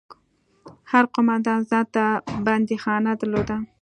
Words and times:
هر 0.91 1.03
قومندان 1.13 1.59
ځان 1.69 1.85
ته 1.95 2.05
بنديخانه 2.45 3.11
درلوده. 3.19 3.57